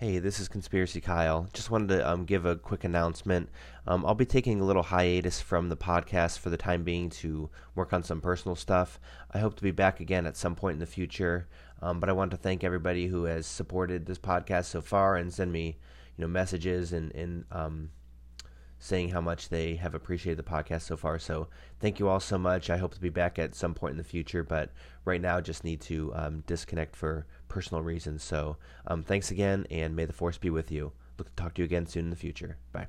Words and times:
Hey, 0.00 0.20
this 0.20 0.38
is 0.38 0.46
Conspiracy 0.46 1.00
Kyle. 1.00 1.48
Just 1.52 1.72
wanted 1.72 1.88
to 1.88 2.08
um, 2.08 2.24
give 2.24 2.44
a 2.46 2.54
quick 2.54 2.84
announcement. 2.84 3.48
Um, 3.84 4.06
I'll 4.06 4.14
be 4.14 4.24
taking 4.24 4.60
a 4.60 4.64
little 4.64 4.84
hiatus 4.84 5.40
from 5.40 5.70
the 5.70 5.76
podcast 5.76 6.38
for 6.38 6.50
the 6.50 6.56
time 6.56 6.84
being 6.84 7.10
to 7.10 7.50
work 7.74 7.92
on 7.92 8.04
some 8.04 8.20
personal 8.20 8.54
stuff. 8.54 9.00
I 9.32 9.40
hope 9.40 9.56
to 9.56 9.62
be 9.64 9.72
back 9.72 9.98
again 9.98 10.24
at 10.24 10.36
some 10.36 10.54
point 10.54 10.74
in 10.74 10.78
the 10.78 10.86
future. 10.86 11.48
Um, 11.82 11.98
but 11.98 12.08
I 12.08 12.12
want 12.12 12.30
to 12.30 12.36
thank 12.36 12.62
everybody 12.62 13.08
who 13.08 13.24
has 13.24 13.44
supported 13.44 14.06
this 14.06 14.18
podcast 14.20 14.66
so 14.66 14.80
far 14.80 15.16
and 15.16 15.34
send 15.34 15.50
me, 15.50 15.78
you 16.16 16.22
know, 16.22 16.28
messages 16.28 16.92
and 16.92 17.12
and 17.16 17.44
um, 17.50 17.90
saying 18.78 19.10
how 19.10 19.20
much 19.20 19.48
they 19.48 19.74
have 19.76 19.94
appreciated 19.94 20.38
the 20.38 20.48
podcast 20.48 20.82
so 20.82 20.96
far. 20.96 21.18
So 21.18 21.48
thank 21.80 21.98
you 21.98 22.08
all 22.08 22.20
so 22.20 22.38
much. 22.38 22.70
I 22.70 22.76
hope 22.76 22.94
to 22.94 23.00
be 23.00 23.08
back 23.08 23.38
at 23.38 23.54
some 23.54 23.74
point 23.74 23.92
in 23.92 23.98
the 23.98 24.04
future, 24.04 24.42
but 24.42 24.70
right 25.04 25.20
now 25.20 25.40
just 25.40 25.64
need 25.64 25.80
to 25.82 26.12
um, 26.14 26.44
disconnect 26.46 26.96
for 26.96 27.26
personal 27.48 27.82
reasons. 27.82 28.22
So 28.22 28.56
um, 28.86 29.02
thanks 29.02 29.30
again, 29.30 29.66
and 29.70 29.96
may 29.96 30.04
the 30.04 30.12
force 30.12 30.38
be 30.38 30.50
with 30.50 30.70
you. 30.70 30.92
Look 31.18 31.28
to 31.28 31.42
talk 31.42 31.54
to 31.54 31.62
you 31.62 31.66
again 31.66 31.86
soon 31.86 32.04
in 32.04 32.10
the 32.10 32.16
future. 32.16 32.56
Bye. 32.72 32.86